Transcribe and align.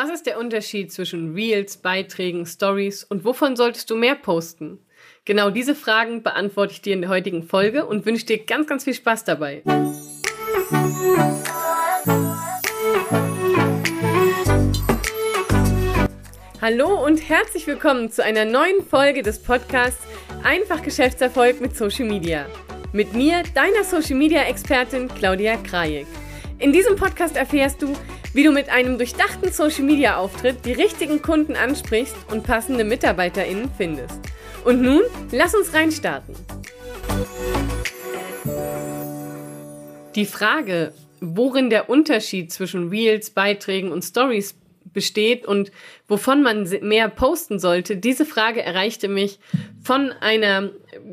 Was 0.00 0.10
ist 0.10 0.26
der 0.26 0.38
Unterschied 0.38 0.92
zwischen 0.92 1.34
Reels, 1.34 1.78
Beiträgen, 1.78 2.46
Stories 2.46 3.02
und 3.02 3.24
wovon 3.24 3.56
solltest 3.56 3.90
du 3.90 3.96
mehr 3.96 4.14
posten? 4.14 4.78
Genau 5.24 5.50
diese 5.50 5.74
Fragen 5.74 6.22
beantworte 6.22 6.72
ich 6.74 6.80
dir 6.80 6.92
in 6.92 7.00
der 7.00 7.10
heutigen 7.10 7.42
Folge 7.42 7.84
und 7.84 8.06
wünsche 8.06 8.24
dir 8.24 8.38
ganz, 8.38 8.68
ganz 8.68 8.84
viel 8.84 8.94
Spaß 8.94 9.24
dabei. 9.24 9.64
Hallo 16.62 17.04
und 17.04 17.28
herzlich 17.28 17.66
willkommen 17.66 18.08
zu 18.12 18.22
einer 18.22 18.44
neuen 18.44 18.84
Folge 18.88 19.22
des 19.22 19.42
Podcasts 19.42 20.06
Einfach 20.44 20.80
Geschäftserfolg 20.80 21.60
mit 21.60 21.76
Social 21.76 22.04
Media. 22.04 22.46
Mit 22.92 23.14
mir, 23.14 23.42
deiner 23.52 23.82
Social 23.82 24.14
Media 24.14 24.42
Expertin 24.42 25.08
Claudia 25.08 25.56
Krajek. 25.56 26.06
In 26.60 26.72
diesem 26.72 26.94
Podcast 26.94 27.36
erfährst 27.36 27.82
du, 27.82 27.96
wie 28.32 28.44
du 28.44 28.52
mit 28.52 28.68
einem 28.68 28.98
durchdachten 28.98 29.50
Social 29.52 29.84
Media 29.84 30.16
Auftritt 30.16 30.64
die 30.64 30.72
richtigen 30.72 31.22
Kunden 31.22 31.56
ansprichst 31.56 32.16
und 32.30 32.44
passende 32.44 32.84
MitarbeiterInnen 32.84 33.70
findest. 33.76 34.20
Und 34.64 34.82
nun, 34.82 35.02
lass 35.32 35.54
uns 35.54 35.72
reinstarten. 35.72 36.34
Die 40.14 40.26
Frage, 40.26 40.92
worin 41.20 41.70
der 41.70 41.88
Unterschied 41.88 42.52
zwischen 42.52 42.88
Reels, 42.88 43.30
Beiträgen 43.30 43.92
und 43.92 44.02
Stories 44.02 44.56
besteht 44.92 45.46
und 45.46 45.70
wovon 46.08 46.42
man 46.42 46.68
mehr 46.80 47.08
posten 47.08 47.58
sollte, 47.58 47.96
diese 47.96 48.24
Frage 48.24 48.62
erreichte 48.62 49.08
mich 49.08 49.38
von 49.82 50.12
einer 50.20 50.70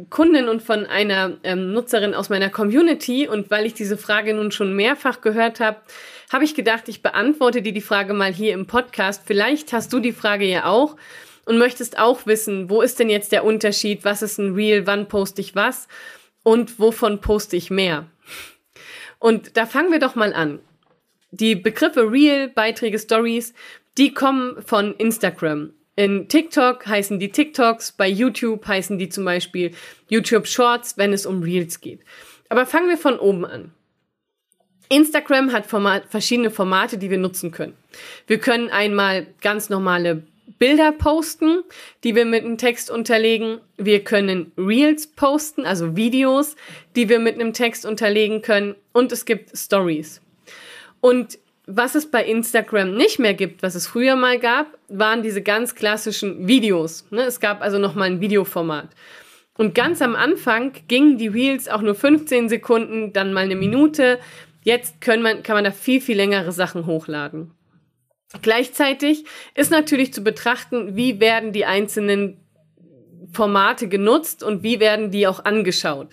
Kundin 0.09 0.47
und 0.47 0.61
von 0.61 0.85
einer 0.85 1.37
ähm, 1.43 1.73
Nutzerin 1.73 2.13
aus 2.13 2.29
meiner 2.29 2.49
Community. 2.49 3.27
Und 3.27 3.51
weil 3.51 3.65
ich 3.65 3.73
diese 3.73 3.97
Frage 3.97 4.33
nun 4.33 4.51
schon 4.51 4.75
mehrfach 4.75 5.21
gehört 5.21 5.59
habe, 5.59 5.77
habe 6.31 6.43
ich 6.43 6.55
gedacht, 6.55 6.89
ich 6.89 7.01
beantworte 7.01 7.61
dir 7.61 7.73
die 7.73 7.81
Frage 7.81 8.13
mal 8.13 8.33
hier 8.33 8.53
im 8.53 8.67
Podcast. 8.67 9.23
Vielleicht 9.25 9.73
hast 9.73 9.93
du 9.93 9.99
die 9.99 10.11
Frage 10.11 10.45
ja 10.45 10.65
auch 10.65 10.95
und 11.45 11.57
möchtest 11.57 11.99
auch 11.99 12.25
wissen, 12.25 12.69
wo 12.69 12.81
ist 12.81 12.99
denn 12.99 13.09
jetzt 13.09 13.31
der 13.31 13.43
Unterschied? 13.43 14.03
Was 14.03 14.21
ist 14.21 14.37
ein 14.37 14.53
Reel? 14.53 14.87
Wann 14.87 15.07
poste 15.07 15.41
ich 15.41 15.55
was? 15.55 15.87
Und 16.43 16.79
wovon 16.79 17.21
poste 17.21 17.55
ich 17.55 17.69
mehr? 17.69 18.07
Und 19.19 19.57
da 19.57 19.65
fangen 19.65 19.91
wir 19.91 19.99
doch 19.99 20.15
mal 20.15 20.33
an. 20.33 20.59
Die 21.31 21.55
Begriffe 21.55 22.11
Reel, 22.11 22.49
Beiträge, 22.49 22.99
Stories, 22.99 23.53
die 23.97 24.13
kommen 24.13 24.61
von 24.61 24.93
Instagram. 24.95 25.73
In 25.95 26.27
TikTok 26.27 26.85
heißen 26.85 27.19
die 27.19 27.31
TikToks, 27.31 27.93
bei 27.93 28.07
YouTube 28.07 28.67
heißen 28.67 28.97
die 28.97 29.09
zum 29.09 29.23
Beispiel 29.23 29.71
YouTube 30.09 30.45
Shorts, 30.45 30.97
wenn 30.97 31.13
es 31.13 31.25
um 31.25 31.41
Reels 31.41 31.79
geht. 31.79 32.01
Aber 32.49 32.65
fangen 32.65 32.89
wir 32.89 32.97
von 32.97 33.17
oben 33.17 33.45
an. 33.45 33.73
Instagram 34.89 35.51
hat 35.51 35.65
Format, 35.65 36.03
verschiedene 36.09 36.51
Formate, 36.51 36.97
die 36.97 37.09
wir 37.09 37.17
nutzen 37.17 37.51
können. 37.51 37.75
Wir 38.27 38.39
können 38.39 38.69
einmal 38.69 39.27
ganz 39.41 39.69
normale 39.69 40.23
Bilder 40.57 40.91
posten, 40.91 41.63
die 42.03 42.15
wir 42.15 42.25
mit 42.25 42.43
einem 42.43 42.57
Text 42.57 42.89
unterlegen. 42.89 43.59
Wir 43.77 44.03
können 44.03 44.51
Reels 44.57 45.07
posten, 45.07 45.65
also 45.65 45.95
Videos, 45.95 46.55
die 46.95 47.09
wir 47.09 47.19
mit 47.19 47.35
einem 47.35 47.53
Text 47.53 47.85
unterlegen 47.85 48.41
können. 48.41 48.75
Und 48.93 49.11
es 49.11 49.25
gibt 49.25 49.57
Stories. 49.57 50.21
Und 51.01 51.39
was 51.67 51.95
es 51.95 52.09
bei 52.09 52.23
Instagram 52.23 52.95
nicht 52.95 53.19
mehr 53.19 53.33
gibt, 53.33 53.63
was 53.63 53.75
es 53.75 53.87
früher 53.87 54.15
mal 54.15 54.39
gab, 54.39 54.67
waren 54.87 55.23
diese 55.23 55.41
ganz 55.41 55.75
klassischen 55.75 56.47
Videos. 56.47 57.05
Ne? 57.09 57.23
Es 57.23 57.39
gab 57.39 57.61
also 57.61 57.79
nochmal 57.79 58.11
ein 58.11 58.21
Videoformat. 58.21 58.89
Und 59.57 59.73
ganz 59.73 60.01
am 60.01 60.15
Anfang 60.15 60.73
gingen 60.87 61.17
die 61.17 61.27
Reels 61.27 61.69
auch 61.69 61.81
nur 61.81 61.95
15 61.95 62.49
Sekunden, 62.49 63.13
dann 63.13 63.33
mal 63.33 63.45
eine 63.45 63.55
Minute. 63.55 64.19
Jetzt 64.65 64.99
können 64.99 65.21
man, 65.21 65.43
kann 65.43 65.55
man 65.55 65.63
da 65.63 65.71
viel, 65.71 66.01
viel 66.01 66.17
längere 66.17 66.51
Sachen 66.51 66.87
hochladen. 66.87 67.51
Gleichzeitig 68.41 69.23
ist 69.53 69.69
natürlich 69.69 70.11
zu 70.11 70.23
betrachten, 70.23 70.95
wie 70.95 71.19
werden 71.19 71.53
die 71.53 71.65
einzelnen 71.65 72.37
Formate 73.31 73.87
genutzt 73.87 74.41
und 74.41 74.63
wie 74.63 74.79
werden 74.79 75.11
die 75.11 75.27
auch 75.27 75.45
angeschaut. 75.45 76.09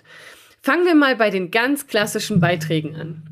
Fangen 0.61 0.85
wir 0.85 0.93
mal 0.93 1.15
bei 1.15 1.31
den 1.31 1.49
ganz 1.49 1.87
klassischen 1.87 2.39
Beiträgen 2.39 2.95
an. 2.95 3.23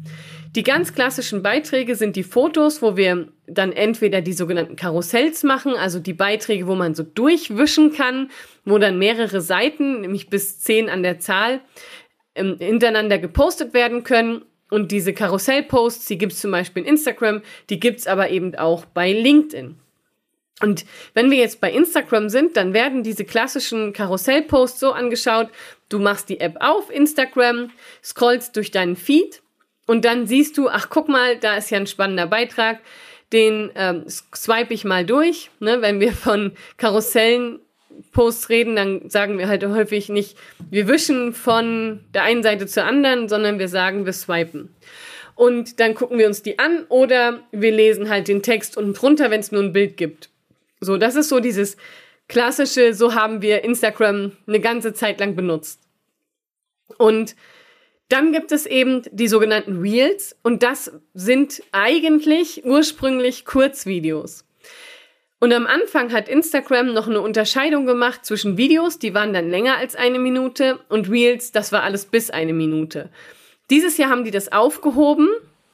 Die 0.56 0.64
ganz 0.64 0.96
klassischen 0.96 1.44
Beiträge 1.44 1.96
sind 1.96 2.16
die 2.16 2.24
Fotos, 2.24 2.82
wo 2.82 2.98
wir 2.98 3.28
dann 3.46 3.72
entweder 3.72 4.22
die 4.22 4.34
sogenannten 4.34 4.76
Karussells 4.76 5.44
machen, 5.44 5.76
also 5.76 6.00
die 6.00 6.14
Beiträge, 6.14 6.66
wo 6.66 6.74
man 6.74 6.96
so 6.96 7.04
durchwischen 7.04 7.94
kann, 7.94 8.32
wo 8.66 8.80
dann 8.80 8.98
mehrere 8.98 9.40
Seiten, 9.40 10.02
nämlich 10.02 10.32
bis 10.32 10.60
zehn 10.60 10.90
an 10.90 11.04
der 11.04 11.20
Zahl, 11.20 11.62
ähm, 12.34 12.58
hintereinander 12.60 13.20
gepostet 13.20 13.76
werden 13.76 14.04
können 14.04 14.42
und 14.72 14.92
diese 14.92 15.14
Karussellposts, 15.14 16.06
die 16.08 16.18
gibt's 16.18 16.42
zum 16.42 16.50
Beispiel 16.50 16.84
in 16.84 16.90
Instagram, 16.90 17.44
die 17.70 17.80
gibt's 17.80 18.08
aber 18.08 18.30
eben 18.30 18.56
auch 18.56 18.86
bei 18.86 19.12
LinkedIn. 19.12 19.76
Und 20.62 20.86
wenn 21.14 21.30
wir 21.30 21.38
jetzt 21.38 21.60
bei 21.60 21.72
Instagram 21.72 22.30
sind, 22.30 22.56
dann 22.56 22.74
werden 22.74 23.04
diese 23.04 23.26
klassischen 23.26 23.94
Karussellposts 23.94 24.80
so 24.80 24.94
angeschaut, 24.94 25.50
du 25.90 26.00
machst 26.00 26.30
die 26.30 26.40
App 26.40 26.56
auf, 26.60 26.90
Instagram, 26.90 27.72
scrollst 28.04 28.56
durch 28.56 28.72
deinen 28.72 28.96
Feed 28.96 29.42
und 29.88 30.06
dann 30.06 30.26
siehst 30.26 30.58
du, 30.58 30.70
ach 30.70 30.90
guck 30.90 31.10
mal, 31.10 31.38
da 31.38 31.58
ist 31.58 31.70
ja 31.70 31.78
ein 31.78 31.88
spannender 31.88 32.28
Beitrag, 32.28 32.80
den 33.34 33.72
ähm, 33.76 34.06
swipe 34.08 34.74
ich 34.74 34.86
mal 34.86 35.06
durch. 35.06 35.50
Ne? 35.60 35.82
Wenn 35.82 36.00
wir 36.00 36.14
von 36.14 36.54
Karussellen 36.78 37.60
Posts 38.12 38.50
reden, 38.50 38.76
dann 38.76 39.10
sagen 39.10 39.38
wir 39.38 39.48
halt 39.48 39.66
häufig 39.66 40.10
nicht, 40.10 40.38
wir 40.70 40.88
wischen 40.88 41.34
von 41.34 42.02
der 42.14 42.24
einen 42.24 42.44
Seite 42.44 42.68
zur 42.68 42.86
anderen, 42.86 43.30
sondern 43.30 43.60
wir 43.60 43.68
sagen, 43.68 44.06
wir 44.06 44.14
swipen. 44.14 44.74
Und 45.36 45.80
dann 45.80 45.96
gucken 45.96 46.18
wir 46.18 46.28
uns 46.28 46.44
die 46.44 46.60
an 46.60 46.86
oder 46.90 47.40
wir 47.52 47.72
lesen 47.72 48.10
halt 48.10 48.28
den 48.28 48.44
Text 48.44 48.78
unten 48.78 48.94
drunter, 48.94 49.32
wenn 49.32 49.40
es 49.40 49.52
nur 49.52 49.64
ein 49.64 49.74
Bild 49.74 49.98
gibt. 49.98 50.30
So, 50.80 50.98
das 50.98 51.16
ist 51.16 51.30
so 51.30 51.40
dieses 51.40 51.78
klassische, 52.28 52.94
so 52.94 53.14
haben 53.14 53.42
wir 53.42 53.64
Instagram 53.64 54.34
eine 54.48 54.60
ganze 54.60 54.94
Zeit 54.94 55.20
lang 55.20 55.36
benutzt. 55.36 55.82
Und 56.98 57.36
dann 58.10 58.34
gibt 58.34 58.52
es 58.52 58.66
eben 58.66 59.04
die 59.12 59.28
sogenannten 59.28 59.80
Reels 59.80 60.36
und 60.44 60.64
das 60.64 60.92
sind 61.14 61.64
eigentlich 61.72 62.66
ursprünglich 62.66 63.46
Kurzvideos. 63.46 64.44
Und 65.44 65.52
am 65.54 65.66
Anfang 65.66 66.14
hat 66.14 66.30
Instagram 66.30 66.94
noch 66.94 67.08
eine 67.08 67.20
Unterscheidung 67.20 67.88
gemacht 67.88 68.24
zwischen 68.24 68.58
Videos, 68.58 69.00
die 69.00 69.16
waren 69.16 69.34
dann 69.34 69.50
länger 69.50 69.78
als 69.78 69.96
eine 69.96 70.20
Minute, 70.20 70.80
und 70.88 71.10
Reels, 71.10 71.52
das 71.52 71.72
war 71.72 71.82
alles 71.82 72.06
bis 72.06 72.30
eine 72.30 72.54
Minute. 72.54 73.10
Dieses 73.72 73.98
Jahr 73.98 74.12
haben 74.12 74.24
die 74.24 74.30
das 74.30 74.52
aufgehoben 74.52 75.30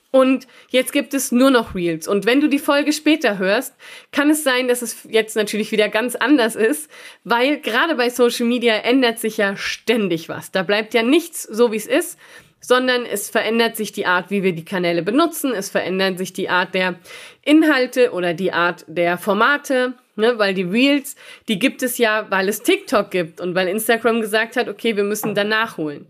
und 0.09 0.47
jetzt 0.69 0.93
gibt 0.93 1.13
es 1.13 1.33
nur 1.33 1.51
noch 1.51 1.75
Reels. 1.75 2.07
Und 2.07 2.25
wenn 2.25 2.39
du 2.39 2.47
die 2.47 2.59
Folge 2.59 2.93
später 2.93 3.39
hörst, 3.39 3.75
kann 4.13 4.29
es 4.29 4.41
sein, 4.41 4.69
dass 4.69 4.81
es 4.81 5.05
jetzt 5.09 5.35
natürlich 5.35 5.73
wieder 5.73 5.89
ganz 5.89 6.15
anders 6.15 6.55
ist, 6.55 6.89
weil 7.25 7.59
gerade 7.59 7.95
bei 7.95 8.09
Social 8.09 8.45
Media 8.45 8.73
ändert 8.73 9.19
sich 9.19 9.35
ja 9.35 9.57
ständig 9.57 10.29
was. 10.29 10.49
Da 10.49 10.63
bleibt 10.63 10.93
ja 10.93 11.03
nichts 11.03 11.43
so, 11.43 11.73
wie 11.73 11.77
es 11.77 11.87
ist, 11.87 12.17
sondern 12.59 13.05
es 13.05 13.29
verändert 13.29 13.75
sich 13.75 13.91
die 13.91 14.05
Art, 14.05 14.29
wie 14.29 14.43
wir 14.43 14.53
die 14.53 14.65
Kanäle 14.65 15.03
benutzen, 15.03 15.53
es 15.53 15.69
verändert 15.69 16.17
sich 16.17 16.33
die 16.33 16.49
Art 16.49 16.73
der 16.73 16.95
Inhalte 17.43 18.11
oder 18.11 18.33
die 18.33 18.51
Art 18.51 18.83
der 18.87 19.17
Formate, 19.17 19.93
ne, 20.15 20.37
weil 20.37 20.53
die 20.53 20.63
Reels, 20.63 21.15
die 21.47 21.59
gibt 21.59 21.83
es 21.83 21.97
ja, 21.97 22.27
weil 22.29 22.49
es 22.49 22.63
TikTok 22.63 23.11
gibt 23.11 23.39
und 23.39 23.55
weil 23.55 23.67
Instagram 23.67 24.21
gesagt 24.21 24.57
hat, 24.57 24.67
okay, 24.67 24.95
wir 24.97 25.03
müssen 25.03 25.35
da 25.35 25.43
nachholen. 25.43 26.07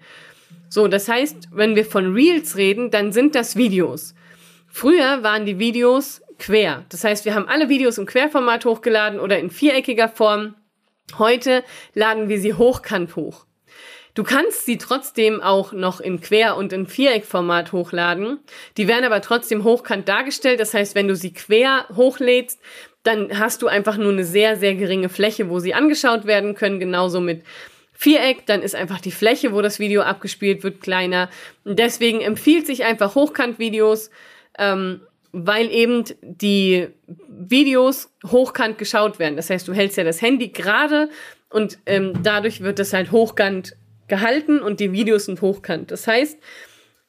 So, 0.69 0.87
das 0.87 1.07
heißt, 1.07 1.49
wenn 1.51 1.75
wir 1.75 1.85
von 1.85 2.13
Reels 2.13 2.57
reden, 2.57 2.91
dann 2.91 3.11
sind 3.11 3.35
das 3.35 3.55
Videos. 3.55 4.15
Früher 4.67 5.23
waren 5.23 5.45
die 5.45 5.59
Videos 5.59 6.21
quer. 6.39 6.85
Das 6.89 7.03
heißt, 7.03 7.25
wir 7.25 7.35
haben 7.35 7.47
alle 7.47 7.69
Videos 7.69 7.97
im 7.97 8.05
Querformat 8.05 8.65
hochgeladen 8.65 9.19
oder 9.19 9.39
in 9.39 9.49
viereckiger 9.49 10.09
Form. 10.09 10.55
Heute 11.17 11.63
laden 11.93 12.29
wir 12.29 12.39
sie 12.39 12.53
hochkant 12.53 13.15
hoch. 13.15 13.46
Du 14.17 14.23
kannst 14.23 14.65
sie 14.65 14.79
trotzdem 14.79 15.43
auch 15.43 15.73
noch 15.73 15.99
in 15.99 16.19
Quer- 16.19 16.57
und 16.57 16.73
in 16.73 16.87
Viereckformat 16.87 17.71
hochladen. 17.71 18.39
Die 18.75 18.87
werden 18.87 19.05
aber 19.05 19.21
trotzdem 19.21 19.63
hochkant 19.63 20.09
dargestellt. 20.09 20.59
Das 20.59 20.73
heißt, 20.73 20.95
wenn 20.95 21.07
du 21.07 21.15
sie 21.15 21.33
quer 21.33 21.85
hochlädst, 21.95 22.59
dann 23.03 23.37
hast 23.37 23.61
du 23.61 23.67
einfach 23.67 23.95
nur 23.95 24.11
eine 24.11 24.25
sehr, 24.25 24.55
sehr 24.57 24.73
geringe 24.73 25.09
Fläche, 25.09 25.51
wo 25.51 25.59
sie 25.59 25.75
angeschaut 25.75 26.25
werden 26.25 26.55
können. 26.55 26.79
Genauso 26.79 27.21
mit 27.21 27.43
Viereck, 27.93 28.47
dann 28.47 28.63
ist 28.63 28.73
einfach 28.73 29.01
die 29.01 29.11
Fläche, 29.11 29.53
wo 29.53 29.61
das 29.61 29.77
Video 29.77 30.01
abgespielt 30.01 30.63
wird, 30.63 30.81
kleiner. 30.81 31.29
Deswegen 31.63 32.21
empfiehlt 32.21 32.65
sich 32.65 32.85
einfach 32.85 33.13
Hochkant-Videos, 33.13 34.09
ähm, 34.57 35.01
weil 35.31 35.71
eben 35.71 36.05
die 36.23 36.87
Videos 37.27 38.11
hochkant 38.25 38.79
geschaut 38.79 39.19
werden. 39.19 39.35
Das 39.35 39.51
heißt, 39.51 39.67
du 39.67 39.73
hältst 39.73 39.95
ja 39.95 40.03
das 40.03 40.23
Handy 40.23 40.47
gerade 40.47 41.11
und 41.51 41.77
ähm, 41.85 42.13
dadurch 42.23 42.61
wird 42.61 42.79
es 42.79 42.93
halt 42.93 43.11
hochkant 43.11 43.75
gehalten 44.07 44.59
und 44.59 44.79
die 44.79 44.91
Videos 44.91 45.25
sind 45.25 45.41
hochkant. 45.41 45.91
Das 45.91 46.07
heißt, 46.07 46.37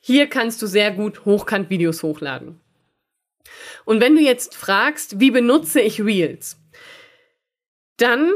hier 0.00 0.27
kannst 0.27 0.62
du 0.62 0.67
sehr 0.67 0.91
gut 0.91 1.25
hochkant 1.25 1.71
Videos 1.71 2.03
hochladen. 2.03 2.61
Und 3.85 4.00
wenn 4.00 4.15
du 4.15 4.23
jetzt 4.23 4.55
fragst, 4.55 5.21
wie 5.21 5.31
benutze 5.31 5.81
ich 5.81 6.03
Reels, 6.03 6.59
dann 7.97 8.33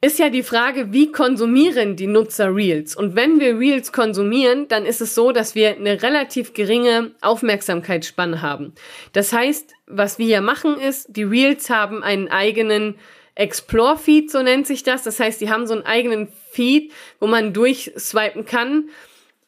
ist 0.00 0.18
ja 0.18 0.30
die 0.30 0.42
Frage, 0.42 0.92
wie 0.92 1.12
konsumieren 1.12 1.94
die 1.94 2.08
Nutzer 2.08 2.54
Reels? 2.54 2.96
Und 2.96 3.14
wenn 3.14 3.38
wir 3.38 3.56
Reels 3.58 3.92
konsumieren, 3.92 4.66
dann 4.66 4.84
ist 4.84 5.00
es 5.00 5.14
so, 5.14 5.30
dass 5.30 5.54
wir 5.54 5.76
eine 5.76 6.02
relativ 6.02 6.54
geringe 6.54 7.12
Aufmerksamkeitsspanne 7.20 8.42
haben. 8.42 8.74
Das 9.12 9.32
heißt, 9.32 9.74
was 9.86 10.18
wir 10.18 10.26
hier 10.26 10.40
machen 10.40 10.76
ist, 10.76 11.06
die 11.16 11.22
Reels 11.22 11.70
haben 11.70 12.02
einen 12.02 12.28
eigenen 12.28 12.96
Explore-Feed, 13.34 14.30
so 14.30 14.42
nennt 14.42 14.66
sich 14.66 14.82
das. 14.82 15.02
Das 15.04 15.18
heißt, 15.18 15.40
die 15.40 15.50
haben 15.50 15.66
so 15.66 15.74
einen 15.74 15.84
eigenen 15.84 16.28
Feed, 16.50 16.92
wo 17.18 17.26
man 17.26 17.52
durchswipen 17.52 18.44
kann. 18.44 18.90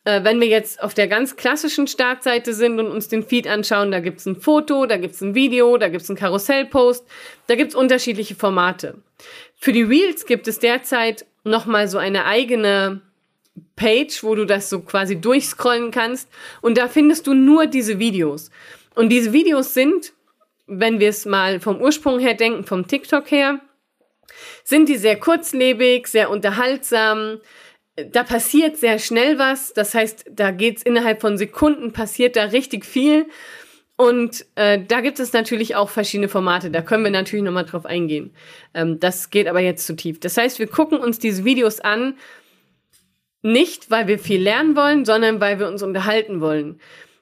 Äh, 0.05 0.25
wenn 0.25 0.41
wir 0.41 0.49
jetzt 0.49 0.83
auf 0.83 0.95
der 0.95 1.09
ganz 1.09 1.37
klassischen 1.37 1.87
Startseite 1.87 2.55
sind 2.55 2.79
und 2.79 2.89
uns 2.89 3.09
den 3.09 3.23
Feed 3.23 3.47
anschauen, 3.47 3.91
da 3.91 4.01
gibt's 4.01 4.27
ein 4.27 4.37
Foto, 4.37 4.87
da 4.87 4.97
gibt's 4.97 5.21
ein 5.21 5.35
Video, 5.35 5.77
da 5.77 5.89
gibt's 5.89 6.11
einen 6.11 6.19
Karussellpost, 6.19 7.07
da 7.47 7.55
gibt's 7.55 7.75
unterschiedliche 7.75 8.35
Formate. 8.35 8.99
Für 9.57 9.73
die 9.73 9.83
Reels 9.83 10.27
gibt 10.27 10.49
es 10.49 10.59
derzeit 10.59 11.27
nochmal 11.43 11.89
so 11.89 11.99
eine 11.99 12.25
eigene 12.25 13.01
Page, 13.77 14.23
wo 14.23 14.35
du 14.35 14.47
das 14.47 14.69
so 14.69 14.81
quasi 14.81 15.21
durchscrollen 15.21 15.91
kannst. 15.91 16.29
Und 16.61 16.79
da 16.79 16.89
findest 16.89 17.27
du 17.27 17.35
nur 17.35 17.67
diese 17.67 17.99
Videos. 17.99 18.51
Und 18.95 19.11
diese 19.11 19.33
Videos 19.33 19.75
sind, 19.75 20.13
wenn 20.67 21.01
wir 21.01 21.09
es 21.09 21.27
mal 21.27 21.61
vom 21.61 21.81
Ursprung 21.81 22.19
her 22.19 22.35
denken, 22.35 22.65
vom 22.65 22.87
TikTok 22.87 23.31
her, 23.31 23.61
sind 24.65 24.89
die 24.89 24.97
sehr 24.97 25.19
kurzlebig, 25.19 26.07
sehr 26.07 26.31
unterhaltsam. 26.31 27.41
Da 27.97 28.25
passiert 28.25 28.77
sehr 28.77 28.99
schnell 28.99 29.39
was. 29.39 29.73
Das 29.73 29.95
heißt, 29.95 30.27
da 30.31 30.51
geht's 30.51 30.83
innerhalb 30.83 31.21
von 31.21 31.39
Sekunden, 31.39 31.93
passiert 31.93 32.37
da 32.37 32.45
richtig 32.45 32.85
viel. 32.85 33.27
Und 33.97 34.45
äh, 34.57 34.81
da 34.87 35.01
gibt 35.01 35.21
es 35.21 35.33
natürlich 35.33 35.77
auch 35.77 35.89
verschiedene 35.89 36.29
Formate. 36.29 36.71
Da 36.71 36.83
können 36.83 37.05
wir 37.05 37.13
natürlich 37.13 37.45
nochmal 37.45 37.65
drauf 37.65 37.87
eingehen. 37.87 38.35
Ähm, 38.75 38.99
das 38.99 39.31
geht 39.31 39.47
aber 39.47 39.61
jetzt 39.61 39.87
zu 39.87 39.95
tief. 39.95 40.19
Das 40.19 40.37
heißt, 40.37 40.59
wir 40.59 40.67
gucken 40.67 40.99
uns 40.99 41.21
diese 41.21 41.45
Videos 41.45 41.81
an, 41.81 42.19
nicht 43.43 43.91
weil 43.91 44.09
wir 44.09 44.19
viel 44.19 44.43
lernen 44.43 44.75
wollen, 44.75 45.05
sondern 45.05 45.41
weil 45.41 45.61
wir 45.61 45.69
uns 45.69 45.83
unterhalten 45.83 46.41
wollen. 46.41 46.81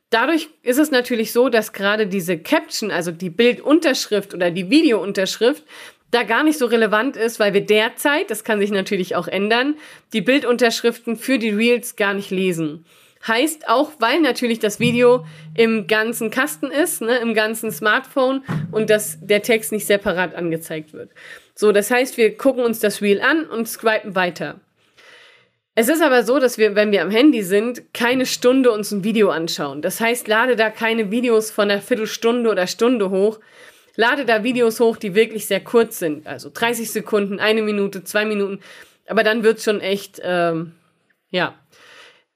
Dadurch 0.08 0.48
ist 0.62 0.78
es 0.78 0.90
natürlich 0.90 1.32
so, 1.32 1.48
dass 1.48 1.72
gerade 1.72 2.06
diese 2.06 2.38
Caption, 2.38 2.90
also 2.90 3.10
die 3.12 3.31
Bildunterschrift 3.31 4.32
oder 4.34 4.50
die 4.50 4.70
Videounterschrift, 4.70 5.64
da 6.12 6.23
gar 6.23 6.44
nicht 6.44 6.59
so 6.59 6.67
relevant 6.67 7.17
ist, 7.17 7.41
weil 7.41 7.55
wir 7.55 7.62
derzeit, 7.62 8.31
das 8.31 8.44
kann 8.44 8.61
sich 8.61 8.70
natürlich 8.70 9.17
auch 9.17 9.26
ändern, 9.26 9.75
die 10.12 10.20
Bildunterschriften 10.20 11.17
für 11.17 11.38
die 11.38 11.50
Reels 11.50 11.97
gar 11.97 12.14
nicht 12.14 12.31
lesen. 12.31 12.85
Heißt 13.26 13.69
auch, 13.69 13.93
weil 13.99 14.20
natürlich 14.20 14.59
das 14.59 14.79
Video 14.79 15.25
im 15.56 15.87
ganzen 15.87 16.31
Kasten 16.31 16.70
ist, 16.70 17.03
ne, 17.03 17.17
im 17.19 17.35
ganzen 17.35 17.70
Smartphone 17.70 18.43
und 18.73 18.91
dass 18.91 19.19
der 19.20 19.43
Text 19.43 19.73
nicht 19.73 19.87
separat 19.87 20.35
angezeigt 20.35 20.93
wird. 20.93 21.11
So, 21.55 21.73
das 21.73 21.91
heißt, 21.91 22.17
wir 22.17 22.37
gucken 22.37 22.65
uns 22.65 22.81
das 22.81 23.00
Reel 23.00 23.20
an 23.20 23.47
und 23.47 23.69
swipen 23.69 24.15
weiter. 24.15 24.61
Es 25.75 25.88
ist 25.88 26.03
aber 26.03 26.25
so, 26.25 26.38
dass 26.38 26.58
wir, 26.58 26.75
wenn 26.75 26.93
wir 26.93 27.00
am 27.00 27.11
Handy 27.11 27.43
sind, 27.43 27.94
keine 27.94 28.26
Stunde 28.26 28.70
uns 28.70 28.91
ein 28.91 29.05
Video 29.05 29.31
anschauen. 29.31 29.81
Das 29.81 30.00
heißt, 30.00 30.29
lade 30.29 30.56
da 30.56 30.69
keine 30.69 31.11
Videos 31.11 31.50
von 31.50 31.70
einer 31.70 31.81
Viertelstunde 31.81 32.50
oder 32.50 32.67
Stunde 32.67 33.08
hoch. 33.08 33.38
Lade 33.97 34.25
da 34.25 34.43
Videos 34.43 34.81
hoch, 34.81 34.97
die 34.97 35.15
wirklich 35.15 35.47
sehr 35.47 35.61
kurz 35.61 35.99
sind. 35.99 36.27
Also 36.27 36.50
30 36.53 36.91
Sekunden, 36.91 37.41
eine 37.41 37.62
Minute, 37.62 38.05
zwei 38.05 38.25
Minuten. 38.25 38.61
Aber 39.06 39.23
dann 39.23 39.43
wird's 39.43 39.65
schon 39.65 39.81
echt, 39.81 40.21
ähm, 40.25 40.73
ja, 41.31 41.55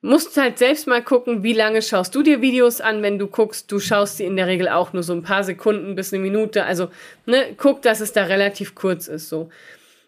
musst 0.03 0.37
halt 0.37 0.59
selbst 0.59 0.87
mal 0.87 1.03
gucken, 1.03 1.43
wie 1.43 1.53
lange 1.53 1.83
schaust 1.83 2.15
du 2.15 2.23
dir 2.23 2.41
Videos 2.41 2.81
an, 2.81 3.03
wenn 3.03 3.19
du 3.19 3.27
guckst. 3.27 3.71
Du 3.73 3.81
schaust 3.81 4.19
sie 4.19 4.25
in 4.25 4.37
der 4.37 4.47
Regel 4.47 4.69
auch 4.69 4.93
nur 4.93 5.03
so 5.03 5.13
ein 5.13 5.23
paar 5.23 5.45
Sekunden 5.45 5.95
bis 5.95 6.13
eine 6.13 6.23
Minute. 6.23 6.65
Also, 6.65 6.89
ne, 7.25 7.55
guck, 7.57 7.83
dass 7.83 8.01
es 8.01 8.13
da 8.13 8.25
relativ 8.25 8.75
kurz 8.75 9.09
ist, 9.09 9.29
so. 9.29 9.51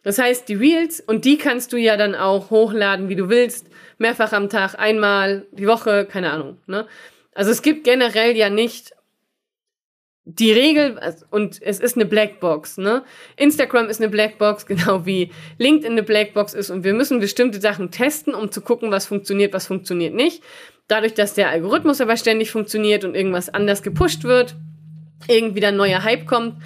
Das 0.05 0.19
heißt, 0.19 0.49
die 0.49 0.55
Reels, 0.55 1.01
und 1.01 1.25
die 1.25 1.37
kannst 1.37 1.73
du 1.73 1.77
ja 1.77 1.97
dann 1.97 2.15
auch 2.15 2.51
hochladen, 2.51 3.09
wie 3.09 3.17
du 3.17 3.29
willst. 3.29 3.67
Mehrfach 3.99 4.33
am 4.33 4.49
Tag, 4.49 4.79
einmal 4.79 5.47
die 5.51 5.67
Woche, 5.67 6.07
keine 6.07 6.31
Ahnung, 6.31 6.59
ne. 6.67 6.87
Also 7.35 7.51
es 7.51 7.63
gibt 7.63 7.85
generell 7.85 8.37
ja 8.37 8.51
nicht 8.51 8.93
die 10.31 10.53
Regel, 10.53 11.01
und 11.31 11.63
es 11.63 11.81
ist 11.81 11.97
eine 11.97 12.05
Blackbox, 12.05 12.77
ne? 12.77 13.03
Instagram 13.37 13.89
ist 13.89 14.01
eine 14.01 14.11
Blackbox, 14.11 14.67
genau 14.67 15.07
wie 15.07 15.31
LinkedIn 15.57 15.93
eine 15.93 16.03
Blackbox 16.03 16.53
ist 16.53 16.69
und 16.71 16.85
wir 16.85 16.93
müssen 16.93 17.19
bestimmte 17.19 17.61
Sachen 17.61 17.91
testen, 17.91 18.35
um 18.35 18.53
zu 18.53 18.61
gucken, 18.61 18.91
was 18.91 19.07
funktioniert, 19.07 19.55
was 19.55 19.67
funktioniert 19.67 20.15
nicht. 20.15 20.43
Dadurch, 20.87 21.15
dass 21.15 21.35
der 21.35 21.49
Algorithmus 21.49 22.01
aber 22.01 22.17
ständig 22.17 22.51
funktioniert 22.51 23.05
und 23.05 23.15
irgendwas 23.15 23.49
anders 23.49 23.83
gepusht 23.83 24.25
wird, 24.25 24.55
irgendwie 25.29 25.61
dann 25.61 25.77
neuer 25.77 26.05
Hype 26.05 26.27
kommt. 26.27 26.63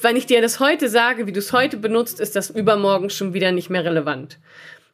Wenn 0.00 0.16
ich 0.16 0.26
dir 0.26 0.40
das 0.40 0.60
heute 0.60 0.88
sage, 0.88 1.26
wie 1.26 1.32
du 1.32 1.40
es 1.40 1.52
heute 1.52 1.76
benutzt, 1.76 2.20
ist 2.20 2.36
das 2.36 2.50
übermorgen 2.50 3.10
schon 3.10 3.34
wieder 3.34 3.52
nicht 3.52 3.68
mehr 3.68 3.84
relevant. 3.84 4.38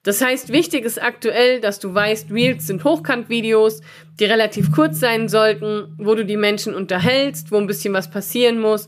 Das 0.05 0.21
heißt, 0.21 0.53
wichtig 0.53 0.85
ist 0.85 1.03
aktuell, 1.03 1.61
dass 1.61 1.81
du 1.81 1.93
weißt, 1.93 2.31
Reels 2.31 2.67
sind 2.67 2.85
Hochkant-Videos, 2.85 3.81
die 4.21 4.27
relativ 4.27 4.71
kurz 4.71 5.01
sein 5.01 5.29
sollten, 5.29 5.95
wo 5.99 6.15
du 6.15 6.27
die 6.27 6.37
Menschen 6.37 6.75
unterhältst, 6.75 7.51
wo 7.51 7.56
ein 7.56 7.67
bisschen 7.67 7.95
was 7.95 8.11
passieren 8.11 8.61
muss 8.61 8.87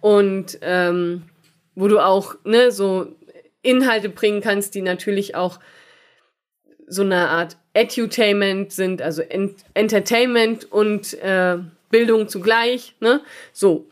und 0.00 0.58
ähm, 0.62 1.22
wo 1.76 1.86
du 1.86 2.00
auch 2.00 2.34
ne, 2.44 2.72
so 2.72 3.14
Inhalte 3.62 4.08
bringen 4.08 4.40
kannst, 4.40 4.74
die 4.74 4.82
natürlich 4.82 5.36
auch 5.36 5.60
so 6.88 7.02
eine 7.02 7.28
Art 7.28 7.56
Edutainment 7.72 8.72
sind, 8.72 9.00
also 9.00 9.22
Ent 9.22 9.58
Entertainment 9.74 10.70
und 10.72 11.14
äh, 11.22 11.58
Bildung 11.90 12.26
zugleich. 12.26 12.96
Ne? 12.98 13.20
So, 13.52 13.88